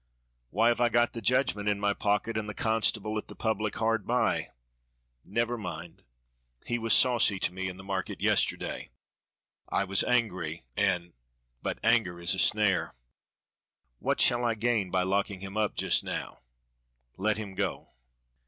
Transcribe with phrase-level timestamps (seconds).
[0.49, 3.75] "Why I have got the judgment in my pocket and the constable at the public
[3.75, 4.47] hard by."
[5.23, 6.01] "Never mind!
[6.65, 8.89] he was saucy to me in the market yesterday
[9.69, 11.13] I was angry and
[11.61, 12.95] but anger is a snare.
[13.99, 16.39] What shall I gain by locking him up just now?
[17.15, 17.93] let him go."